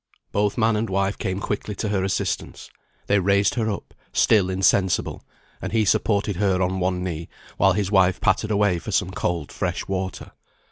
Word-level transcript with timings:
Both 0.31 0.57
man 0.57 0.75
and 0.75 0.89
wife 0.89 1.15
came 1.19 1.39
quickly 1.39 1.75
to 1.75 1.89
her 1.89 2.03
assistance. 2.03 2.71
They 3.05 3.19
raised 3.19 3.53
her 3.53 3.69
up, 3.69 3.93
still 4.11 4.49
insensible, 4.49 5.23
and 5.61 5.73
he 5.73 5.85
supported 5.85 6.37
her 6.37 6.59
on 6.59 6.79
one 6.79 7.03
knee, 7.03 7.29
while 7.57 7.73
his 7.73 7.91
wife 7.91 8.19
pattered 8.19 8.49
away 8.49 8.79
for 8.79 8.89
some 8.91 9.11
cold 9.11 9.51
fresh 9.51 9.87
water. 9.87 10.31